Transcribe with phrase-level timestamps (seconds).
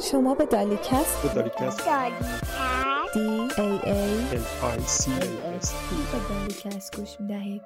[0.00, 1.80] شما به دالیکست به دالیکست.
[3.14, 3.20] دی
[3.58, 5.68] ای ای L I C A S
[6.12, 7.62] به دالیکست گوش می‌دهید.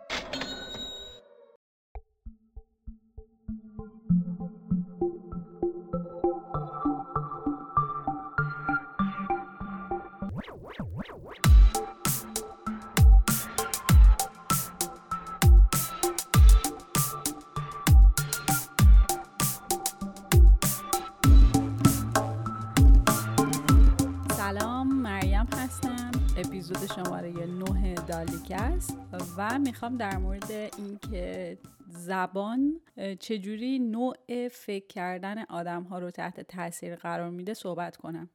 [29.81, 32.81] می‌خوام در مورد اینکه زبان
[33.21, 34.15] چجوری نوع
[34.49, 38.31] فکر کردن آدم ها رو تحت تاثیر قرار میده صحبت کنم.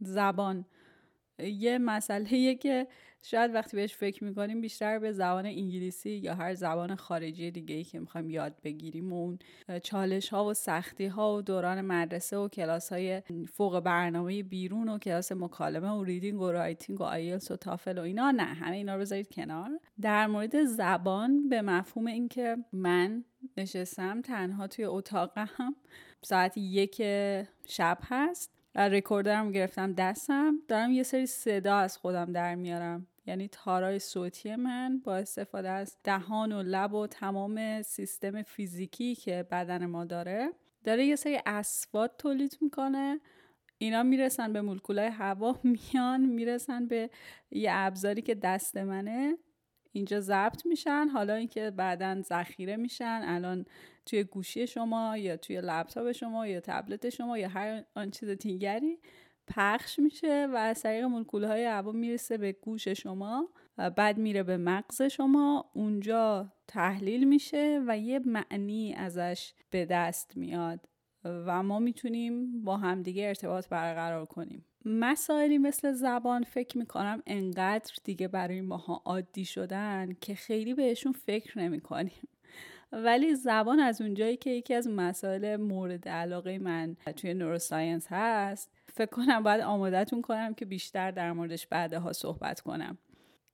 [0.00, 0.64] زبان.
[1.38, 2.86] یه مسئله که
[3.22, 7.84] شاید وقتی بهش فکر می‌کنیم بیشتر به زبان انگلیسی یا هر زبان خارجی دیگه ای
[7.84, 9.38] که می‌خوایم یاد بگیریم و اون
[9.82, 14.98] چالش ها و سختی ها و دوران مدرسه و کلاس های فوق برنامه بیرون و
[14.98, 18.94] کلاس مکالمه و reading و writing و آیلتس و تافل و اینا نه همه اینا
[18.94, 19.70] رو بذارید کنار.
[20.00, 23.24] در مورد زبان به مفهوم اینکه من
[23.56, 25.74] نشستم تنها توی اتاقم
[26.22, 27.02] ساعت یک
[27.66, 28.53] شب هست.
[28.74, 33.06] و رکوردرم گرفتم دستم دارم یه سری صدا از خودم در میارم.
[33.26, 39.46] یعنی تارای صوتی من با استفاده از دهان و لب و تمام سیستم فیزیکی که
[39.50, 40.52] بدن ما داره
[40.84, 43.20] داره یه سری اسوات تولید می‌کنه.
[43.78, 47.10] اینا می‌رسن به مولکولای هوا میان می‌رسن به
[47.50, 49.38] یه ابزاری که دست منه.
[49.94, 53.66] اینجا ضبط میشن حالا اینکه بعدا ذخیره میشن الان
[54.06, 58.98] توی گوشی شما یا توی لپتاپ شما یا تبلت شما یا هر آن چیز دیگری
[59.46, 64.56] پخش میشه و از طریق مولکولهای هوا می‌رسه به گوش شما و بعد میره به
[64.56, 65.70] مغز شما.
[65.74, 70.88] اونجا تحلیل میشه و یه معنی ازش به دست میاد
[71.24, 74.64] و ما می‌تونیم با همدیگه ارتباط برقرار کنیم.
[74.84, 81.58] مسائلی مثل زبان فکر می‌کنم انقدر دیگه برای ماها عادی شدن که خیلی بهشون فکر
[81.58, 82.28] نمی‌کنیم.
[82.92, 89.10] ولی زبان از اونجایی که یکی از مسائل مورد علاقه من توی نوروساینس هست فکر
[89.10, 92.98] کنم باید آمادتون کنم که بیشتر در موردش بعدها صحبت کنم.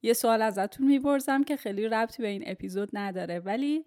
[0.03, 3.85] یه سوال ازتون می‌پرسم که خیلی ربطی به این اپیزود نداره ولی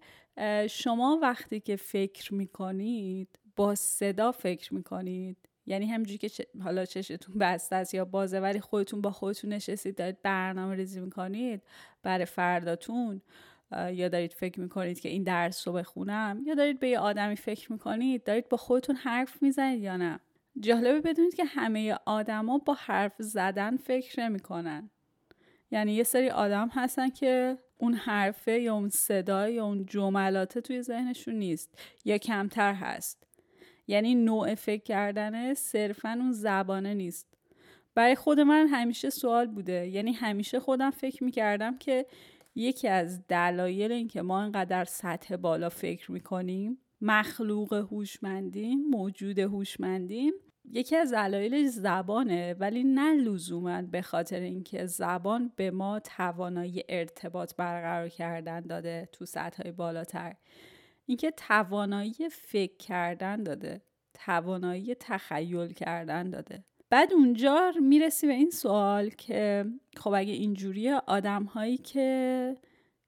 [0.70, 5.36] شما وقتی که فکر می‌کنید با صدا فکر می‌کنید؟
[5.66, 10.22] یعنی همجوری که حالا چشتون بسته است یا بازه ولی خودتون با خودتون نشستید دارید
[10.22, 11.62] برنامه ریزی می‌کنید
[12.02, 13.22] برای فرداتون
[13.72, 17.72] یا دارید فکر می‌کنید که این درس رو بخونم یا دارید به یه آدمی فکر
[17.72, 20.20] می‌کنید دارید با خودتون حرف می‌زنید یا نه؟
[20.60, 24.90] جالبه بدونید که همه آدما با حرف زدن فکر نمی‌کنن.
[25.70, 30.82] یعنی یه سری آدم هستن که اون حرفه یا اون صدا یا اون جملاته توی
[30.82, 33.26] ذهنشون نیست یا کمتر هست.
[33.86, 37.34] یعنی نوع فکر کردنه صرفا اون زبانه نیست.
[37.94, 39.88] برای خود من همیشه سوال بوده.
[39.88, 42.06] یعنی همیشه خودم فکر می‌کردم که
[42.54, 50.32] یکی از دلایل اینکه ما انقدر سطح بالا فکر می‌کنیم مخلوق هوشمندیم موجود هوشمندیم
[50.70, 57.56] یکی از دلایلش زبانه ولی نه لزوما به خاطر اینکه زبان به ما توانایی ارتباط
[57.56, 60.34] برقرار کردن داده تو سطح بالاتر.
[61.06, 63.82] اینکه توانایی فکر کردن داده
[64.14, 66.64] توانایی تخیل کردن داده.
[66.90, 69.64] بعد اونجا می‌رسی به این سوال که
[69.96, 72.56] خب اگه اینجوریه آدم هایی که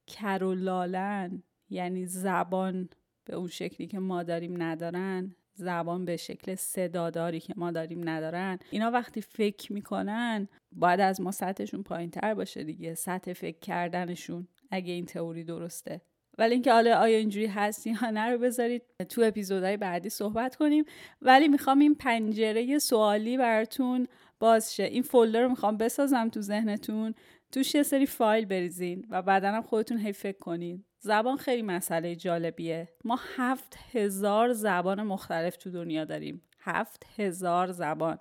[0.07, 2.89] کرولالن یعنی زبان
[3.25, 8.59] به اون شکلی که ما داریم ندارن زبان به شکل صداداری که ما داریم ندارن
[8.71, 14.49] اینا وقتی فکر می‌کنن باید از ما سطحشون پایین تر باشه دیگه سطح فکر کردنشون
[14.71, 16.01] اگه این تئوری درسته.
[16.38, 20.84] ولی اینکه حالا آیا اینجوری هست یا نه رو بذارید تو اپیزودهای بعدی صحبت کنیم.
[21.22, 24.08] ولی می‌خوام این پنجره سوالی براتون
[24.41, 24.82] باز شه.
[24.82, 27.14] این فولدر رو می‌خوام بسازم تو ذهنتون.
[27.52, 30.84] توش یه سری فایل بریزین و بعدا هم خودتون هی فکر کنین.
[30.98, 32.88] زبان خیلی مسئله جالبیه.
[33.04, 36.42] ما هفت هزار زبان مختلف تو دنیا داریم.
[36.60, 38.18] هفت هزار زبان.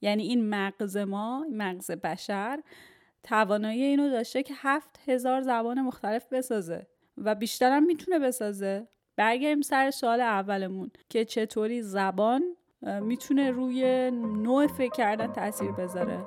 [0.00, 2.62] یعنی این مغز ما مغز بشر
[3.22, 6.86] توانایی اینو داشته که هفت هزار زبان مختلف بسازه.
[7.24, 8.88] و بیشترم می‌تونه بسازه.
[9.16, 12.42] برگردیم سر سوال اولمون که چطوری زبان
[13.02, 16.18] می‌تونه روی نوع فکر کردن تاثیر بذاره.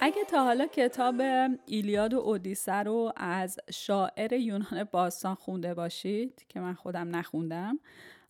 [0.00, 1.14] اگه تا حالا کتاب
[1.66, 7.78] ایلیاد و اودیسه رو از شاعر یونان باستان خونده باشید که من خودم نخوندم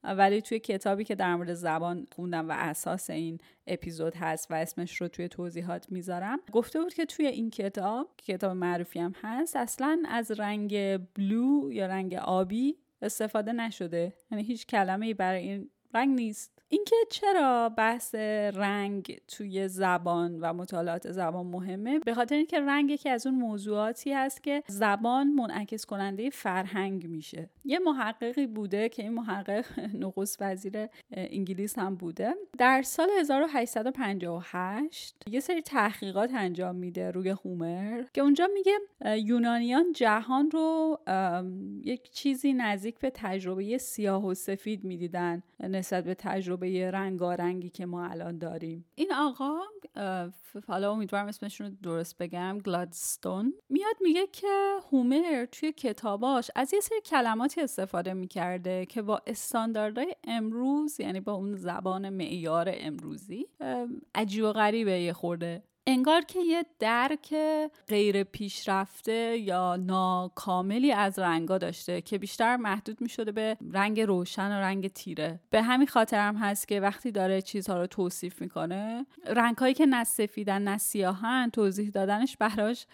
[0.06, 5.00] ولی توی کتابی که در مورد زبان خوندم و اساس این اپیزود هست و اسمش
[5.00, 10.02] رو توی توضیحات می‌ذارم گفته بود که توی این کتاب کتاب معروفی هم هست اصلا
[10.08, 14.12] از رنگ بلو یا رنگ آبی استفاده نشده.
[14.30, 16.55] یعنی هیچ کلمه ای برای این رنگ نیست.
[16.68, 18.14] اینکه چرا بحث
[18.54, 24.12] رنگ توی زبان و مطالعات زبان مهمه؟ به خاطر اینکه رنگ یکی از اون موضوعاتی
[24.12, 27.50] هست که زبان منعکس کننده فرهنگ میشه.
[27.64, 29.64] یه محققی بوده که این محقق
[30.02, 32.34] نخست وزیر انگلیس هم بوده.
[32.58, 38.78] در سال 1858 یه سری تحقیقات انجام میده روی هومر که اونجا میگه
[39.16, 40.98] یونانیان جهان رو
[41.84, 47.86] یک چیزی نزدیک به تجربه سیاه و سفید می‌دیدن نسبت به تجربه تجربه رنگارنگی که
[47.86, 48.84] ما الان داریم.
[48.94, 49.58] این آقا
[50.68, 56.80] حالا امیدوارم اسمشون رو درست بگم گلادستون میاد میگه که هومر توی کتاباش از یه
[56.80, 63.46] سری کلماتی استفاده می‌کرده که با استانداردهای امروز یعنی با اون زبان معیار امروزی
[64.14, 65.62] عجیب و غریبه یه خورده.
[65.88, 67.34] انگار که یه درک
[67.88, 74.48] غیر پیشرفته یا ناکاملی از رنگا داشته که بیشتر محدود می شده به رنگ روشن
[74.48, 75.40] و رنگ تیره.
[75.50, 80.04] به همین خاطر هم هست که وقتی داره چیزها رو توصیف می‌کنه رنگهایی که نه
[80.04, 82.86] سفیدن نه سیاهن توضیح دادنش براش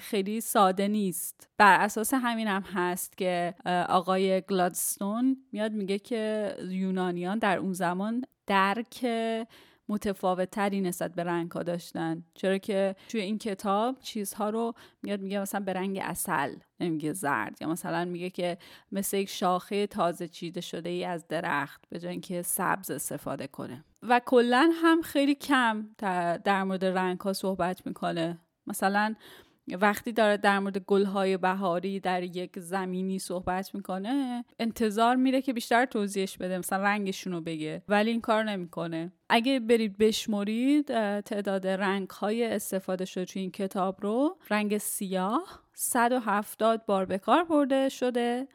[0.00, 1.48] خیلی ساده نیست.
[1.58, 3.54] بر اساس همین هم هست که
[3.88, 9.06] آقای گلادستون میاد میگه که یونانیان در اون زمان درک
[9.88, 12.24] متفاوت تری نسبت به رنگ ها داشتن.
[12.34, 17.56] چرا که توی این کتاب چیزها رو میاد میگه مثلا به رنگ اصل نمیگه زرد.
[17.60, 18.58] یا مثلا میگه که
[18.92, 23.84] مثل یک شاخه تازه چیده شده ای از درخت به جای اینکه سبز استفاده کنه.
[24.02, 25.88] و کلا هم خیلی کم
[26.44, 28.38] در مورد رنگ ها صحبت می‌کنه.
[28.66, 29.14] مثلا
[29.76, 35.86] وقتی داره در مورد گلهای بهاری در یک زمینی صحبت می‌کنه انتظار میره که بیشتر
[35.86, 37.82] توضیحش بده مثلا رنگشون رو بگه.
[37.88, 39.12] ولی این کار نمی‌کنه.
[39.28, 40.86] اگه برید بشمرید
[41.20, 47.44] تعداد رنگ های استفاده شده توی این کتاب رو رنگ سیاه 170 بار به کار
[47.44, 48.48] برده شده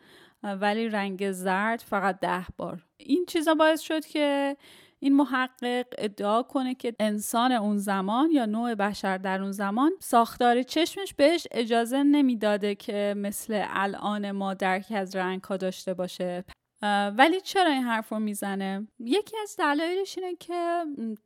[0.44, 2.86] ولی رنگ زرد فقط ده بار.
[2.98, 4.58] این چیزا باعث شد که
[5.04, 10.64] این محقق ادعا کنه که انسان اون زمان یا نوع بشر در اون زمان ساختار
[10.64, 16.44] چشمش بهش اجازه نمی‌داده که مثل الان ما درک از رنگ ها داشته باشه.
[17.18, 20.84] ولی چرا این حرف رو می‌زنه؟ یکی از دلایلش اینه که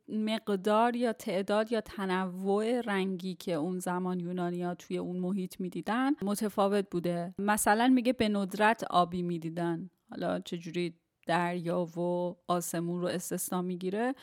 [0.08, 6.90] مقدار یا تعداد یا تنوع رنگی که اون زمان یونانیا توی اون محیط می‌دیدن متفاوت
[6.90, 7.34] بوده.
[7.38, 9.90] مثلا میگه به ندرت آبی می‌دیدن.
[10.10, 10.94] حالا چجوری
[11.28, 14.14] دریا و آسمون رو استثنا می‌گیره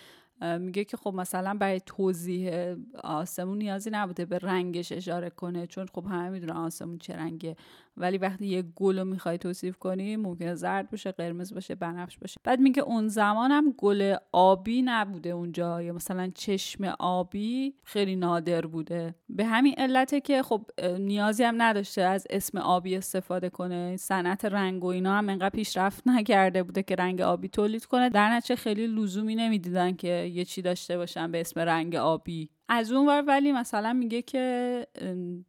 [0.60, 6.06] میگه که خب مثلا برای توضیح آسمون نیازی نبوده به رنگش اشاره کنه چون خب
[6.06, 7.56] همه می‌دونن آسمون چه رنگه.
[7.98, 12.42] ولی وقتی یه گل رو می‌خوای توصیف کنی ممکنه زرد باشه قرمز باشه بنفش باشه.
[12.44, 15.82] بعد میگه اون زمان هم گل آبی نبوده اونجا.
[15.82, 19.16] یا مثلا چشم آبی خیلی نادر بوده.
[19.30, 20.62] به همین علته که خب
[21.00, 23.98] نیازی هم نداشته از اسم آبی استفاده کنه.
[23.98, 28.10] صنعت رنگ و اینا هم انقدر پیشرفت نکرده بوده که رنگ آبی تولید کنه.
[28.10, 32.50] در نتیجه خیلی لزومی نمی‌دیدن که یه چی داشته باشن به اسم رنگ آبی.
[32.70, 34.88] از اون ور ولی مثلا میگه که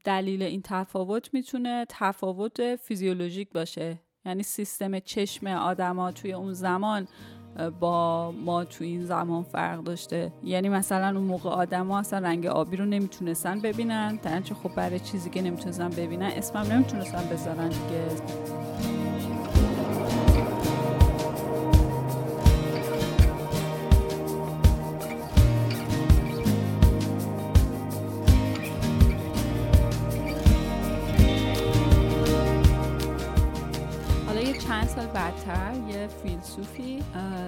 [0.04, 3.98] دلیل این تفاوت می‌تونه تفاوت فیزیولوژیک باشه.
[4.26, 7.08] یعنی سیستم چشم آدما توی اون زمان
[7.80, 10.32] با ما تو این زمان فرق داشته.
[10.44, 14.16] یعنی مثلا اون موقع آدما اصلا رنگ آبی رو نمی‌تونستن ببینن.
[14.16, 18.95] در خب برای چیزی که نمی‌تونستن ببینن اسمم نمی‌تونستن بذارن دیگه.
[36.22, 37.02] فیلسوفی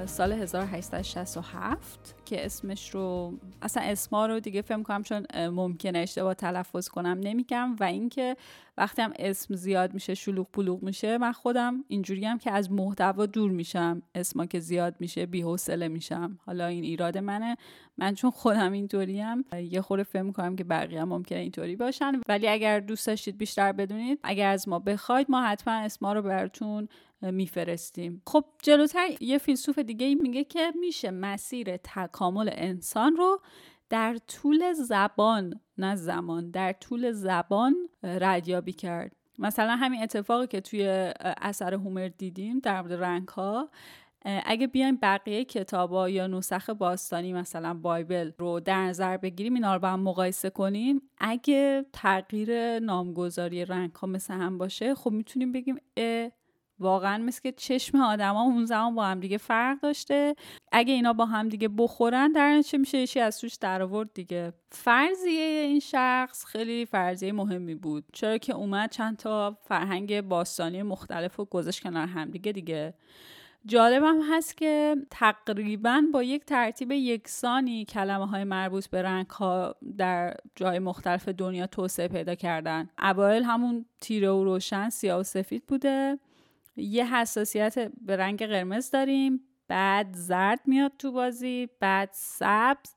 [0.07, 3.33] سال 1867 که اسمش رو
[3.63, 7.77] اصلا اسما رو دیگه فهم کنم چون ممکنه اشتباه تلفظ کنم نمیگم.
[7.81, 8.37] و اینکه
[8.79, 13.27] وقتی هم اسم زیاد میشه شلوغ پلوغ میشه من خودم اینجوری هم که از محتوا
[13.27, 14.03] دور میشم.
[14.15, 16.39] اسما که زیاد میشه بی‌حوصله میشم.
[16.47, 17.57] حالا این ایراد منه.
[17.99, 22.13] من چون خودم اینطوری هم یه خورده فهم کنم که بقیه هم ممکنه اینطوری باشن.
[22.29, 26.89] ولی اگر دوست داشتید بیشتر بدونید اگر از ما بخواید ما حتما اسما رو براتون
[27.23, 28.23] میفرستیم.
[28.27, 33.41] خب جلوتر یه فیلسوف دیگه میگه که میشه مسیر تکامل انسان رو
[33.91, 39.13] در طول زبان نه زمان در طول زبان ردیابی کرد.
[39.39, 43.69] مثلا همین اتفاقی که توی اثر هومر دیدیم در مورد رنگ ها
[44.25, 49.81] اگه بیایم بقیه کتابا یا نسخ باستانی مثلا بایبل رو در نظر بگیریم اینا رو
[49.81, 55.77] با هم مقایسه کنیم اگه تغییر نامگذاری رنگ ها مثل هم باشه خب می‌تونیم بگیم
[56.81, 60.35] واقعا مثل که چشم آدما اون زمان با هم دیگه فرق داشته.
[60.73, 64.53] اگه اینا با هم دیگه بخورن در چه میشه یکی از توش در آورد دیگه.
[64.71, 68.05] فرضیه این شخص خیلی فرضیه مهمی بود.
[68.13, 72.95] چرا که اومد چند تا فرهنگ باستانی مختلف و گذاشت کنار هم دیگه دیگه.
[73.67, 80.37] جالبم هست که تقریبا با یک ترتیب یکسانی کلمه های مربوط به رنگ ها در
[80.57, 82.89] جای مختلف دنیا توسعه پیدا کردن.
[82.99, 86.19] اوایل همون تیره و روشن سیاه و سفید بوده.
[86.79, 92.95] یه حساسیت به رنگ قرمز داریم بعد زرد میاد تو بازی بعد سبز.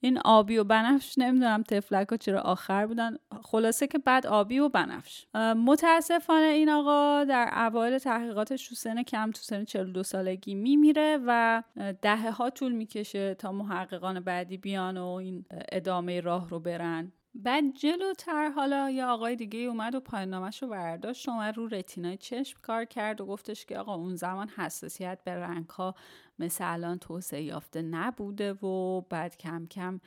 [0.00, 3.16] این آبی و بنفش نمی‌دونم تفلک ها چرا آخر بودن.
[3.42, 5.26] خلاصه که بعد آبی و بنفش.
[5.56, 11.62] متاسفانه این آقا در اوایل تحقیقاتش تو سن کم تو سن 42 سالگی میمیره و
[12.02, 17.12] دهه ها طول می‌کشه تا محققان بعدی بیان و این ادامه راه رو برن.
[17.34, 22.16] بعد جلوتر حالا یه آقای دیگه اومد و پایان نامش رو برداشت اومد رو رتینای
[22.16, 25.94] چشم کار کرد و گفتش که آقا اون زمان حساسیت به رنگ ها
[26.38, 30.00] مثل الان توسعه یافته نبوده و بعد کم کم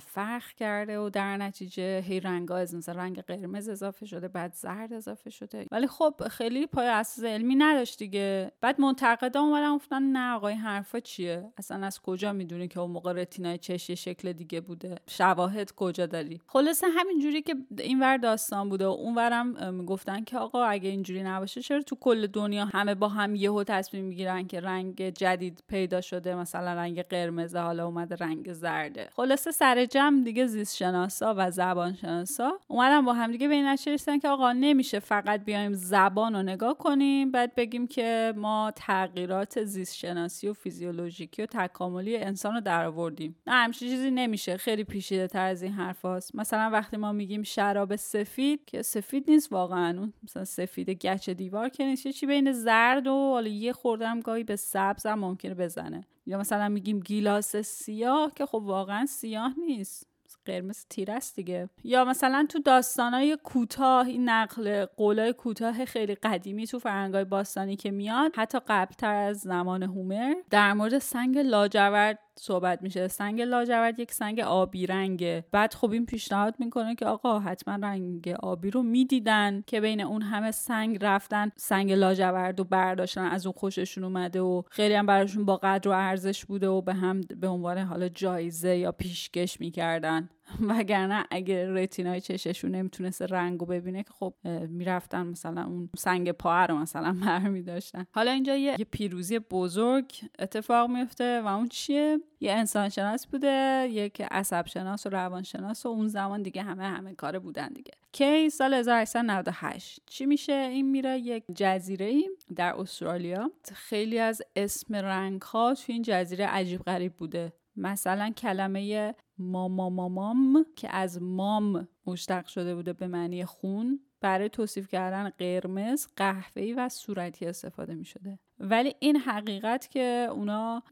[0.00, 4.92] فرق کرده و در نتیجه هی رنگ از مثلا رنگ قرمز اضافه شده بعد زرد
[4.92, 5.66] اضافه شده.
[5.70, 8.52] ولی خب خیلی پای اساس علمی نداشت دیگه.
[8.60, 13.12] بعد منتقدا اومدن گفتن نه آقای حرفا چیه؟ اصلا از کجا می‌دونی که اون موقع
[13.12, 18.90] رتینای چشی شکل دیگه بوده؟ شواهد کجا داری؟ خلاصه همینجوری که اینور داستان بوده و
[18.90, 23.64] اونورم می‌گفتن که آقا اگه اینجوری نباشه چرا تو کل دنیا همه با هم یهو
[23.64, 29.50] تصمیم می‌گیرن که رنگ جدید پیدا شده مثلا رنگ قرمز حالا اومده رنگ زرده خلاصه
[29.50, 33.76] سر جمع دیگه زیست شناسا و زبان شناسا اومدن با هم دیگه به این
[34.20, 39.96] که آقا نمیشه فقط بیایم زبان رو نگاه کنیم بعد بگیم که ما تغییرات زیست
[39.96, 43.36] شناسی و فیزیولوژیکی و تکاملی انسان رو در آوردیم.
[43.46, 44.56] نه همچین چیزی نمیشه.
[44.56, 46.34] خیلی پیچیده تر از این حرف هست.
[46.34, 49.98] مثلا وقتی ما میگیم شراب سفید که سفید نیست واقعا.
[49.98, 52.08] اون مثلا سفید گچ دیوار که نیست.
[52.08, 56.04] چی بین زرد و حالا یه خوردم گاهی به سبز هم ممکنه بزنه.
[56.26, 60.08] یا مثلا میگیم گیلاس سیاه که خب واقعا سیاه نیست.
[60.44, 61.68] قرمز تیره است دیگه.
[61.84, 67.90] یا مثلا تو داستانای کوتاه این نقل قولای کوتاه خیلی قدیمی تو فرنگای باستانی که
[67.90, 73.08] میاد حتی قبلتر از زمان هومر در مورد سنگ لاجورد صحبت میشه.
[73.08, 75.44] سنگ لاجورد یک سنگ آبی رنگه.
[75.52, 80.22] بعد خب این پیشنهاد می‌کنه که آقا حتما رنگ آبی رو می‌دیدن که بین اون
[80.22, 83.24] همه سنگ رفتن سنگ لاجورد و برداشتن.
[83.24, 86.94] از اون خوششون اومده و خیلی هم براشون با قدر و ارزش بوده و به
[86.94, 90.28] هم به عنوان حالا جایزه یا پیشکش می‌کردن.
[90.60, 94.34] وگرنه اگه رتینای چششون نمی‌تونست رنگ رو ببینه که خب
[94.68, 100.90] می‌رفتن مثلا اون سنگ پاه رو مثلا برمی داشتن حالا اینجا یه پیروزی بزرگ اتفاق
[100.90, 105.88] میفته و اون چیه؟ یه انسان شناس بوده یک عصب شناس و روان شناس و
[105.88, 107.92] اون زمان دیگه همه همه کاره بودن دیگه.
[108.12, 113.50] کی سال 1898 چی میشه؟ این میره یک جزیره ای در استرالیا.
[113.74, 117.52] خیلی از اسم رنگ ها تو این جزیره عجیب غریب بوده.
[117.76, 125.28] مثلا کلمه ماما که از مام مشتق شده بوده به معنی خون برای توصیف کردن
[125.28, 128.38] قرمز، قهوه‌ای و صورتی استفاده می شده.
[128.58, 130.82] ولی این حقیقت که اونا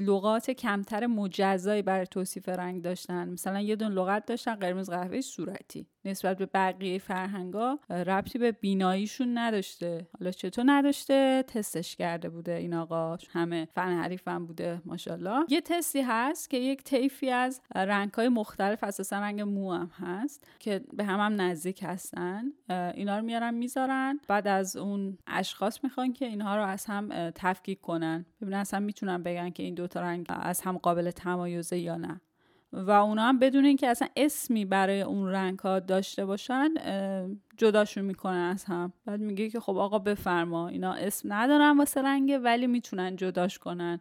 [0.00, 5.86] لغات کمتر مجزایی برای توصیف رنگ داشتن مثلا یه دون لغت داشتن قرمز قهوه صورتی
[6.04, 10.08] نسبت به بقیه فرهنگا ربطی به بیناییشون نداشته.
[10.18, 13.16] حالا چطور نداشته؟ تستش کرده بوده این آقا.
[13.30, 15.44] همه فن حریفم بوده ماشاءالله.
[15.48, 20.80] یه تستی هست که یک طیفی از رنگهای مختلف اساسا رنگ مو هم هست که
[20.92, 22.44] به هم هم نزدیک هستن.
[22.94, 24.20] اینا رو میارن می‌ذارن.
[24.28, 28.26] بعد از اون اشخاص می‌خوان که اینها رو از هم تفکیک کنن.
[28.42, 32.20] ببینن اصلا می‌تونن بگن که این دوتا رنگ از هم قابل تمایزه یا نه.
[32.72, 36.74] و اونا هم بدون اینکه اصلا اسمی برای اون رنگ ها داشته باشن
[37.56, 38.92] جداشون می‌کنن از هم.
[39.06, 44.00] بعد میگه که خب آقا بفرما اینا اسم ندارن واسه رنگه ولی می‌تونن جداش کنن.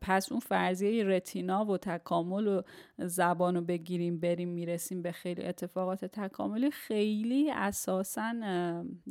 [0.00, 2.62] پس اون فرضیه رتینا و تکامل و
[3.06, 8.34] زبان رو بگیریم بریم می‌رسیم به خیلی اتفاقات تکاملی خیلی اساسا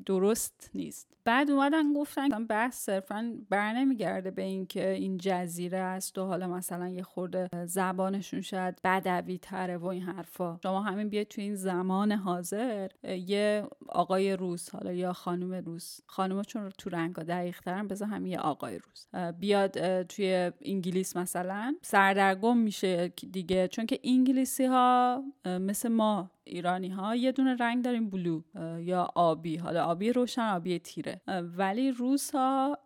[0.06, 1.10] درست نیست.
[1.24, 6.90] بعد اومدن گفتن بحث صرفا بر نمیگرده به اینکه این جزیره است و حالا مثلا
[6.90, 10.60] یه خورده زبانشون شاید بدوی تره و این حرفا.
[10.64, 16.42] شما همین بیاید تو این زمان حاضر یه آقای روس حالا یا خانم روس خانم
[16.42, 19.06] چون تو رنگا دقیق ترن بذار همین یه آقای روس
[19.40, 27.16] بیاد توی انگلیس مثلا سردرگم میشه دیگه چون که انگلیسی ها مثل ما ایرانی ها
[27.16, 28.42] یه دونه رنگ داریم بلو
[28.80, 29.58] یا آبی.
[29.58, 31.22] حالا آبی روشن آبی تیره.
[31.58, 32.78] ولی روس ها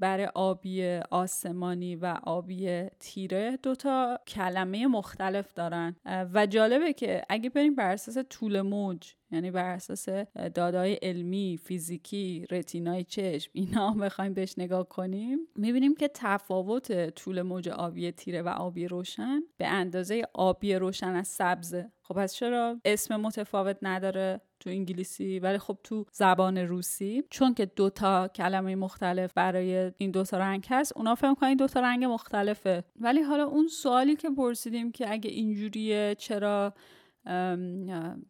[0.00, 5.96] برای آبی آسمانی و آبی تیره دوتا کلمه مختلف دارن.
[6.04, 10.08] و جالبه که اگه بریم بر اساس طول موج یعنی بر اساس
[10.54, 17.68] دادای علمی فیزیکی رتینای چشم اینا بخوایم بهش نگاه کنیم می‌بینیم که تفاوت طول موج
[17.68, 23.16] آبی تیره و آبی روشن به اندازه آبی روشن از سبزه خب پس چرا اسم
[23.16, 29.92] متفاوت نداره تو انگلیسی ولی خب تو زبان روسی؟ چون که دوتا کلمه مختلف برای
[29.96, 32.84] این دوتا رنگ هست اونا فهم کنن این دوتا رنگ مختلفه.
[33.00, 36.74] ولی حالا اون سوالی که پرسیدیم که اگه اینجوریه چرا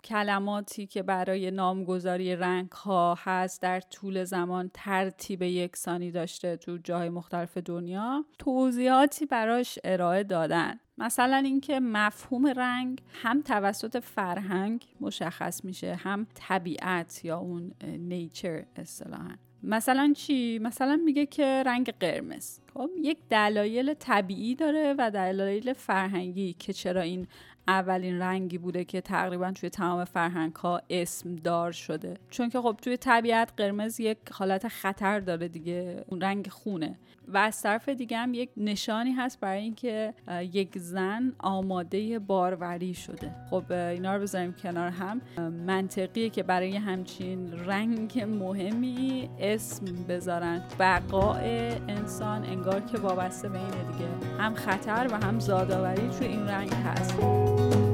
[0.04, 7.08] کلماتی که برای نامگذاری رنگ ها هست در طول زمان ترتیب یکسانی داشته تو جای
[7.08, 10.80] مختلف دنیا توضیحاتی براش ارائه دادن.
[10.98, 19.34] مثلا اینکه مفهوم رنگ هم توسط فرهنگ مشخص میشه هم طبیعت یا اون نیچر اصطلاحا.
[19.62, 22.58] مثلا چی؟ مثلا میگه که رنگ قرمز.
[22.74, 27.26] خب یک دلایل طبیعی داره و دلایل فرهنگی که چرا این
[27.68, 32.16] اولین رنگی بوده که تقریبا توی تمام فرهنگ ها اسم دار شده.
[32.30, 36.04] چون که خب توی طبیعت قرمز یک حالت خطر داره دیگه.
[36.08, 36.98] اون رنگ خونه.
[37.28, 40.14] و از طرف دیگه هم یک نشانی هست برای اینکه
[40.52, 43.30] یک زن آماده باروری شده.
[43.50, 45.20] خب اینا رو بذاریم کنار هم.
[45.66, 50.62] منطقیه که برای همچین رنگ مهمی اسم بذارن.
[50.78, 51.40] بقاء
[51.88, 54.38] انسان انگار که وابسته به اینه دیگه.
[54.38, 57.87] هم خطر و هم زادآوری توی این رنگ هست.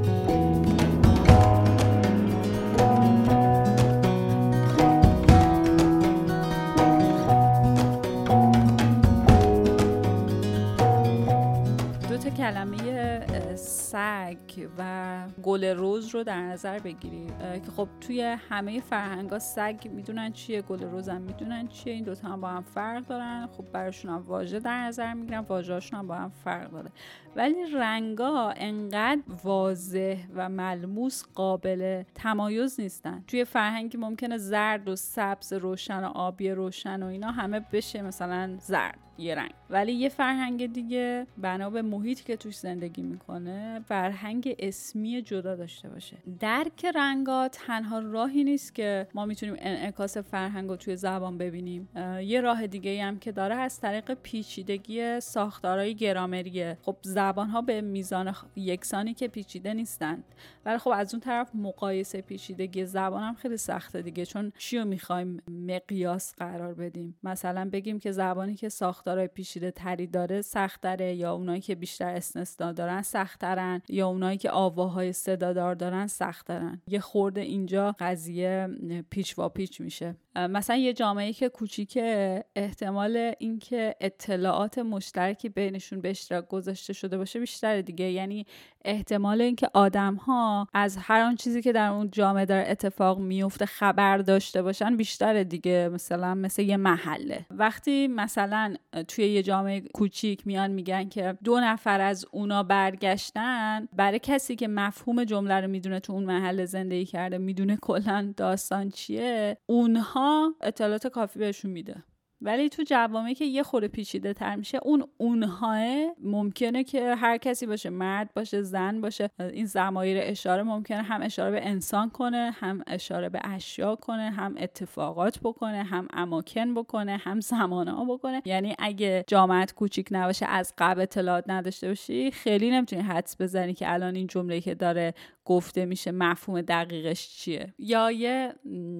[12.45, 19.87] کلمه سگ و گل روز رو در نظر بگیریم که خب توی همه فرهنگ سگ
[19.91, 23.47] می‌دونن چیه گل روز هم می‌دونن چیه این دوتا هم با هم فرق دارن.
[23.47, 26.89] خب براشون هم واژه در نظر می‌گیرن واژهاشون هم با هم فرق داره.
[27.35, 33.23] ولی رنگا انقدر واضح و ملموس قابل تمایز نیستن.
[33.27, 38.55] توی فرهنگی ممکنه زرد و سبز روشن و آبی روشن و اینا همه بشه مثلا
[38.59, 39.51] زرد یه رنگ.
[39.69, 45.89] ولی یه فرهنگ دیگه بنا به محیطی که توش زندگی می‌کنه فرهنگ اسمی جدا داشته
[45.89, 46.17] باشه.
[46.39, 51.89] درک رنگا تنها راهی نیست که ما می‌تونیم انعکاس فرهنگ رو توی زبان ببینیم.
[52.21, 56.77] یه راه دیگه هم که داره از طریق پیچیدگی ساختارهای گرامریه.
[56.81, 56.97] خب
[57.33, 60.23] ها به میزان یکسانی که پیچیده نیستند.
[60.65, 65.41] ولی خب از اون طرف مقایسه پیچیدگی زبان هم خیلی سخته دیگه چون چیو می‌خوایم
[65.47, 71.61] مقیاس قرار بدیم؟ مثلا بگیم که زبانی که ساختارهای پیچیده تری داره سختره یا اونایی
[71.61, 77.95] که بیشتر استثنا دارن سختترن یا اونایی که آواهای صدادار دارن سختترن یه خورده اینجا
[77.99, 78.67] قضیه
[79.09, 80.15] پیچ و پیچ میشه.
[80.35, 87.39] مثلا یه جامعه که کوچیکه احتمال اینکه اطلاعات مشترکی بینشون به اشتراک گذاشته شده باشه
[87.39, 88.05] بیشتره دیگه.
[88.05, 88.45] یعنی
[88.85, 93.65] احتمال اینکه آدم ها از هر آن چیزی که در اون جامعه داره اتفاق میفته
[93.65, 97.45] خبر داشته باشن بیشتره دیگه مثلا مثل یه محله.
[97.51, 98.75] وقتی مثلا
[99.07, 104.67] توی یه جامعه کوچیک میان میگن که دو نفر از اونا برگشتن برای کسی که
[104.67, 110.24] مفهوم جمله رو می‌دونه تو اون محله زندگی کرده می‌دونه کلا داستان چیه اونها
[110.61, 112.03] اطلاعات کافی بهشون میده.
[112.41, 115.75] ولی تو جوامعی که یه خورده پیچیده تر میشه اون اونها
[116.23, 121.51] ممکنه که هر کسی باشه مرد باشه زن باشه این زمایر اشاره ممکنه هم اشاره
[121.51, 127.39] به انسان کنه هم اشاره به اشیا کنه هم اتفاقات بکنه هم اماکن بکنه هم
[127.39, 128.41] زمانه ها بکنه.
[128.45, 133.93] یعنی اگه جامعت کوچیک نباشه از قبل اطلاعات نداشته باشی خیلی نمی‌تونی حدس بزنی که
[133.93, 135.13] الان این جمله که داره
[135.45, 137.73] گفته میشه مفهوم دقیقش چیه.
[137.79, 138.53] یا یه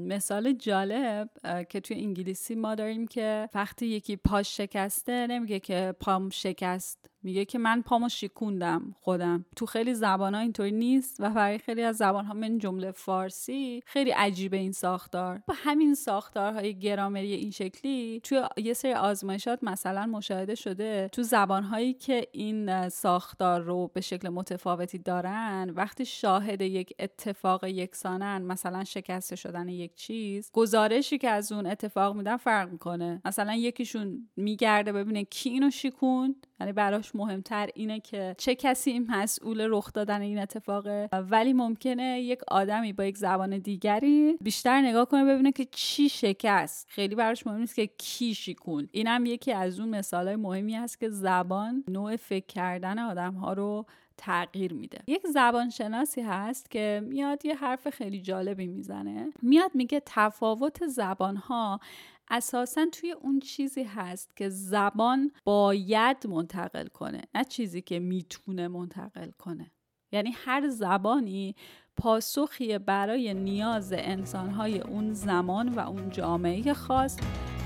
[0.08, 1.30] مثال جالب
[1.70, 7.10] که توی انگلیسی ما داریم که وقتی یکی پاش شکسته نمیگه که پام شکست.
[7.26, 9.46] میگه که من پامو شیکوندم خودم.
[9.56, 13.84] تو خیلی زبان ها اینطوری نیست و برای خیلی از زبان ها من جمله فارسی
[13.86, 15.42] خیلی عجیبه این ساختار.
[15.48, 21.64] با همین ساختارهای گرامری این شکلی توی یه سری آزمایشات مثلا مشاهده شده تو زبان
[21.64, 28.84] هایی که این ساختار رو به شکل متفاوتی دارن وقتی شاهد یک اتفاق یکسانن مثلا
[28.84, 33.22] شکسته شدن یک چیز گزارشی که از اون اتفاق میدن فرق می‌کنه.
[33.26, 39.68] مثلا یکیشون میگرده ببینه کی اینو شیکوند یعنی براش مهمتر اینه که چه کسی مسئول
[39.70, 41.10] رخ دادن این اتفاقه.
[41.30, 46.88] ولی ممکنه یک آدمی با یک زبان دیگری بیشتر نگاه کنه ببینه که چی شکست.
[46.90, 48.90] خیلی براش مهم نیست که کی شیکون.
[48.92, 53.86] اینم یکی از اون مثالهای مهمی است که زبان نوع فکر کردن آدم ها رو
[54.18, 55.00] تغییر میده.
[55.08, 59.32] یک زبانشناسی هست که میاد یه حرف خیلی جالبی می‌زنه.
[59.42, 61.80] میاد میگه تفاوت زبانها
[62.30, 69.32] اساسا توی اون چیزی هست که زبان باید منتقل کنه نه چیزی که می‌تونه منتقل
[69.32, 69.72] کنه.
[70.12, 71.56] یعنی هر زبانی
[71.98, 77.18] پاسخی برای نیاز انسانهای اون زمان و اون جامعه خاص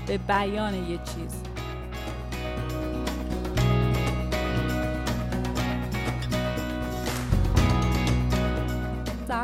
[0.06, 1.42] به بیان یه چیز.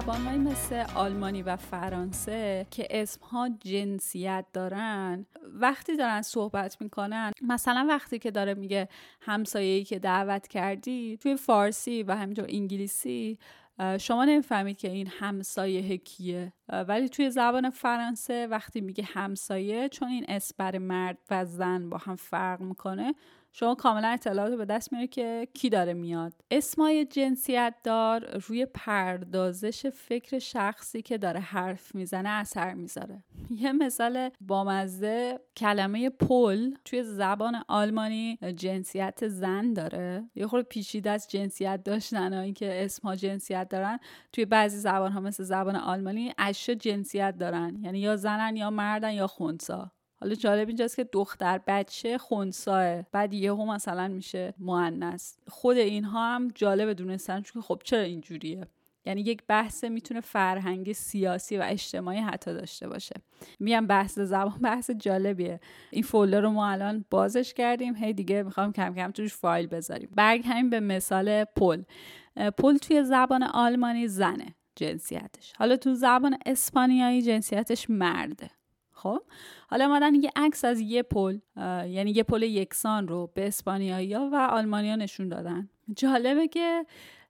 [0.00, 8.18] زبانهایی مثل آلمانی و فرانسه که اسمها جنسیت دارن وقتی دارن صحبت می‌کنن مثلا وقتی
[8.18, 8.88] که داره میگه
[9.20, 13.38] همسایه‌ای که دعوت کردی توی فارسی و همینطور انگلیسی
[14.00, 16.52] شما نمی‌فهمید که این همسایه کیه.
[16.88, 22.16] ولی توی زبان فرانسه وقتی میگه همسایه چون این اسم مرد و زن با هم
[22.16, 23.14] فرق می‌کنه
[23.58, 26.32] شما کاملا اطلاعات رو به دست میاره که کی داره میاد.
[26.50, 33.22] اسمای جنسیت دار روی پردازش فکر شخصی که داره حرف می‌زنه اثر می‌ذاره.
[33.50, 40.30] یه مثال بامزه کلمه پل توی زبان آلمانی جنسیت زن داره.
[40.34, 43.98] یه خورده پیچیده از جنسیت داشتن این که اسمها جنسیت دارن.
[44.32, 47.78] توی بعضی زبان ها مثل زبان آلمانی اشیا جنسیت دارن.
[47.82, 49.90] یعنی یا زنن یا مردن یا خونسا.
[50.20, 55.34] حالا جالب اینجاست که دختر بچه خونساه بعد یهو مثلا میشه مؤنث.
[55.48, 58.66] خود اینها هم جالب دونستن چون خب چرا اینجوریه؟
[59.04, 63.14] یعنی یک بحث می‌تونه فرهنگی سیاسی و اجتماعی حتی داشته باشه.
[63.60, 65.60] میگم بحث زبان بحث جالبیه.
[65.90, 67.94] این فولدر رو ما الان بازش کردیم.
[67.94, 70.08] هی دیگه می‌خوام کم کم توش فایل بذاریم.
[70.16, 71.82] برگردیم به مثال پل.
[72.58, 75.52] پل توی زبان آلمانی زنه جنسیتش.
[75.58, 78.50] حالا تو زبان اسپانیایی جنسیتش مرده.
[78.96, 79.22] خب
[79.68, 81.38] حالا مادن یه عکس از یه پل
[81.88, 85.68] یعنی یه پل یکسان رو به اسپانیایی ها و آلمانیا نشون دادن.
[85.96, 86.86] جالبه که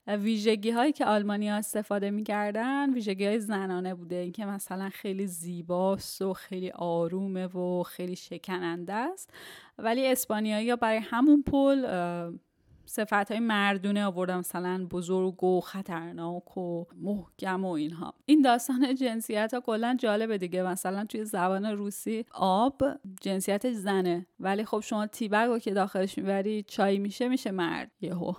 [0.06, 6.22] ویژگی هایی که آلمانی ها استفاده می‌کردن ویژگی های زنانه بوده اینکه مثلا خیلی زیباست
[6.22, 9.30] و خیلی آرومه و خیلی شکننده است.
[9.78, 11.84] ولی اسپانیایی برای همون پل
[12.86, 18.14] صفت های مردونه آوردم مثلا بزرگ و خطرناک و محکم و اینها.
[18.26, 20.62] این داستان جنسیت ها کلا جالبه دیگه.
[20.62, 22.82] مثلا توی زبان روسی آب
[23.20, 24.26] جنسیتش زنه.
[24.40, 27.90] ولی خب شما تیبگ رو که داخلش می‌بری چای میشه میشه مرد.
[28.00, 28.32] یهو.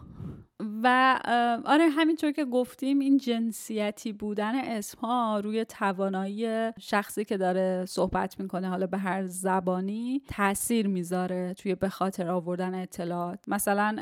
[0.88, 1.20] و
[1.66, 8.40] آره همینطور که گفتیم این جنسیتی بودن اسم ها روی توانایی شخصی که داره صحبت
[8.40, 13.40] می‌کنه حالا به هر زبانی تاثیر می‌ذاره توی به خاطر آوردن اطلاعات.
[13.48, 13.96] مثلا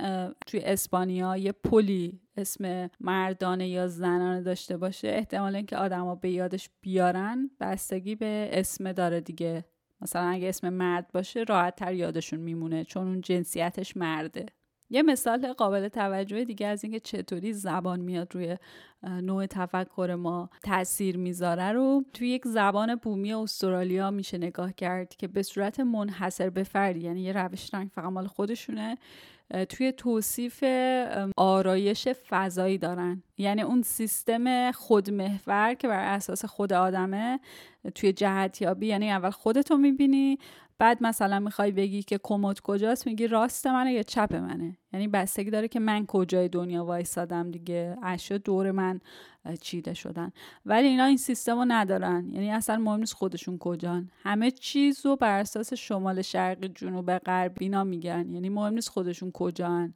[0.48, 6.70] توی اسپانیا یه پلی اسم مردانه یا زنانه داشته باشه احتمال اینکه آدما به یادش
[6.82, 9.66] بیارن بستگی به اسم داره دیگه.
[10.02, 14.46] مثلا اگه اسم مرد باشه راحت تر یادشون میمونه چون اون جنسیتش مرده.
[14.96, 18.58] یه مثال قابل توجه دیگه از اینکه چطوری زبان میاد روی
[19.04, 25.28] نوع تفکر ما تاثیر می‌ذاره رو توی یک زبان بومی استرالیا میشه نگاه کرد که
[25.28, 28.98] به صورت منحصر به فردی یعنی یه روش رنگ فقط مال خودشونه
[29.70, 30.64] توی توصیف
[31.38, 33.24] آرایش فضایی دارن.
[33.38, 37.40] یعنی اون سیستم خودمحور که بر اساس خود آدمه
[37.96, 40.38] توی جهتیابی یعنی اول خودتو می‌بینی
[40.80, 45.50] بعد مثلا می‌خوای بگی که کمد کجاست میگی راست منه یا چپ منه؟ یعنی بستگی
[45.50, 47.98] داره که من کجای دنیا وایسادم دیگه.
[48.04, 49.00] اشیا دور من
[49.62, 50.32] چیده شدن.
[50.66, 52.30] ولی اینا این سیستم رو ندارن.
[52.32, 54.10] یعنی اصلا مهم نیست خودشون کجان.
[54.24, 58.30] همه چیز رو بر اساس شمال شرق جنوب غرب اینا میگن.
[58.32, 59.94] یعنی مهم نیست خودشون کجان.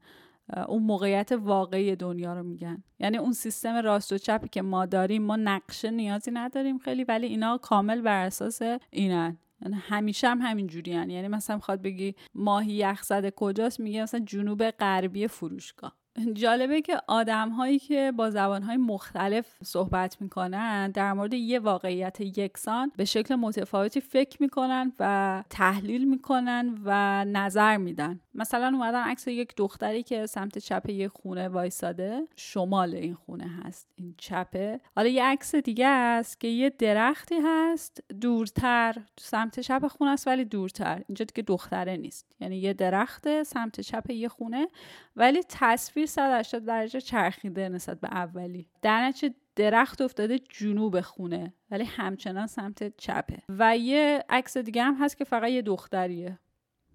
[0.68, 2.84] اون موقعیت واقعی دنیا رو میگن.
[3.00, 7.28] یعنی اون سیستم راست و چپی که ما داریم ما نقشه نیازی نداریم خیلی ولی
[7.28, 9.38] اینا کامل بر اساس اینن.
[9.74, 11.10] همیشه هم همین جوری هن.
[11.10, 15.96] یعنی مثلا می‌خواد بگی ماهی یخ زده کجاست میگه مثلا جنوب غربی فروشگاه
[16.34, 22.22] جالبه که آدم هایی که با زبان های مختلف صحبت می‌کنن در مورد یه واقعیت
[22.22, 29.28] یکسان به شکل متفاوتی فکر می‌کنن و تحلیل می‌کنن و نظر میدن مثلا اومدن عکس
[29.28, 34.80] یک دختری که سمت چپ یه خونه وایساده شمال این خونه هست این چپه.
[34.96, 38.96] حالا یه عکس دیگه است که یه درختی هست دورتر.
[39.20, 41.02] سمت چپ خونه است ولی دورتر.
[41.08, 42.36] اینجا دیگه دختره نیست.
[42.40, 44.68] یعنی یه درخت سمت چپ یه خونه
[45.16, 48.70] ولی تصویر 180 درجه چرخیده نسبت به اولی.
[48.82, 49.14] در
[49.56, 53.42] درخت افتاده جنوب خونه ولی همچنان سمت چپه.
[53.50, 56.40] و یه عکس دیگه هم هست که فقط یه دختریه.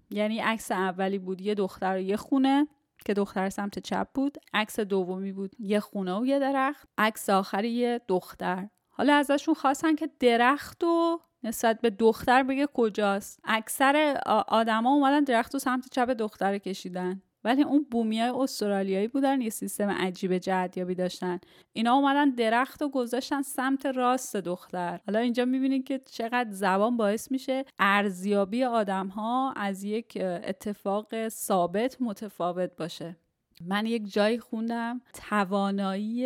[0.09, 2.67] یعنی عکس اولی بود یه دختر و یه خونه
[3.05, 4.37] که دختر سمت چپ بود.
[4.53, 6.87] عکس دومی بود یه خونه و یه درخت.
[6.97, 8.69] عکس آخری یه دختر.
[8.89, 13.39] حالا ازشون خواستن که درخت و نسبت به دختر بگه کجاست.
[13.43, 17.21] اکثر آدما اومدن درخت و سمت چپ دختر کشیدن.
[17.45, 21.39] ولی اون بومیای استرالیایی بودن یه سیستم عجیب جهتیابی داشتن.
[21.73, 24.99] اینا اومدن درخت و گذاشتن سمت راست دختر.
[25.07, 31.97] حالا اینجا می‌بینید که چقدر زبان باعث میشه ارزیابی آدم ها از یک اتفاق ثابت
[31.99, 33.15] متفاوت باشه.
[33.61, 36.25] من یک جایی خوندم توانایی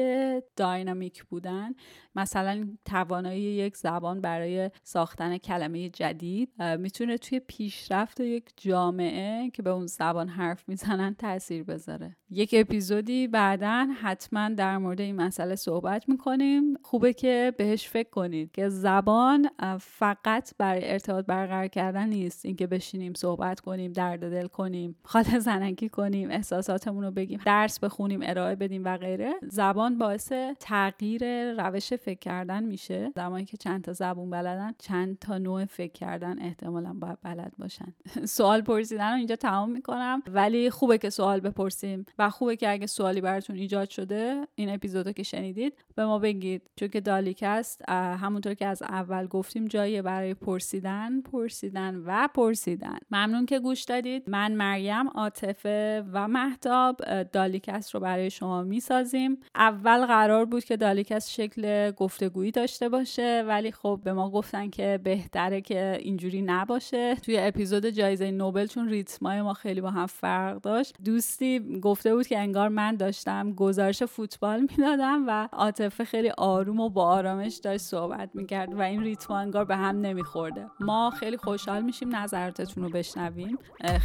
[0.56, 1.74] داینامیک بودن.
[2.15, 6.63] مثلا توانایی یک زبان برای ساختن کلمه جدید.
[6.80, 12.15] می‌تونه توی پیشرفت یک جامعه که به اون زبان حرف می‌زنن تاثیر بذاره.
[12.30, 16.78] یک اپیزودی بعدا حتما در مورد این مسئله صحبت می‌کنیم.
[16.84, 22.46] خوبه که بهش فکر کنید که زبان فقط برای ارتباط برقرار کردن نیست.
[22.46, 27.40] اینکه بشینیم صحبت کنیم درد دل کنیم خاله زنکی کنیم احساساتمون رو بگیم.
[27.46, 29.34] درس بخونیم ارائه بدیم و غیره.
[29.42, 33.12] زبان باعث تغییر روش فکر کردن میشه.
[33.16, 37.94] زمانی که چند تا زبون بلدن چند تا نوع فکر کردن احتمالا باید بلد باشن.
[38.38, 40.22] سوال پرسیدن رو اینجا تمام می‌کنم.
[40.28, 45.12] ولی خوبه که سوال بپرسیم و خوبه که اگه سوالی براتون ایجاد شده این اپیزودو
[45.12, 46.62] که شنیدید به ما بگید.
[46.76, 52.98] چون که دالیکست همونطور که از اول گفتیم جایی برای پرسیدن پرسیدن و پرسیدن.
[53.12, 54.30] ممنون که گوش دادید.
[54.30, 59.38] من مریم عاطفه و محتاب دالیکست رو برای شما می‌سازیم.
[59.56, 65.00] اول قرار بود که دالیکست شکل گفتگویی داشته باشه ولی خب به ما گفتن که
[65.04, 67.15] بهتره که اینجوری نباشه.
[67.15, 72.28] توی اپیزود جایزه نوبل چون ریتمای ما خیلی با هم فرق داشت دوستی گفته بود
[72.28, 77.82] که انگار من داشتم گزارش فوتبال می‌دادم و عاطفه خیلی آروم و با آرامش داشت
[77.82, 80.65] صحبت می‌کرد و این ریتم انگار به هم نمیخورده.
[80.80, 83.58] ما خیلی خوشحال میشیم نظراتتون رو بشنویم.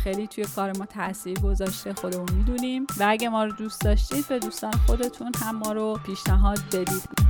[0.04, 2.86] خیلی توی کار ما تاثیر گذاشته خودمون می‌دونیم.
[2.98, 7.24] و اگه ما رو دوست داشتید به دوستان خودتون هم ما رو پیشنهاد بدید.